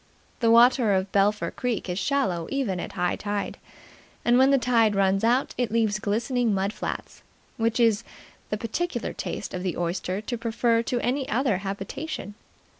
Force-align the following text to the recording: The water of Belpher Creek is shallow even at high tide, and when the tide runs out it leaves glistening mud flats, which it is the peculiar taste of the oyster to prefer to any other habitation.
The 0.39 0.49
water 0.49 0.93
of 0.93 1.11
Belpher 1.11 1.51
Creek 1.51 1.87
is 1.87 1.99
shallow 1.99 2.47
even 2.49 2.79
at 2.79 2.93
high 2.93 3.15
tide, 3.17 3.59
and 4.25 4.39
when 4.39 4.49
the 4.49 4.57
tide 4.57 4.95
runs 4.95 5.23
out 5.23 5.53
it 5.59 5.69
leaves 5.71 5.99
glistening 5.99 6.55
mud 6.55 6.73
flats, 6.73 7.21
which 7.57 7.79
it 7.79 7.83
is 7.83 8.03
the 8.49 8.57
peculiar 8.57 9.13
taste 9.13 9.53
of 9.53 9.61
the 9.61 9.77
oyster 9.77 10.19
to 10.19 10.37
prefer 10.39 10.81
to 10.81 10.99
any 11.01 11.29
other 11.29 11.57
habitation. 11.57 12.33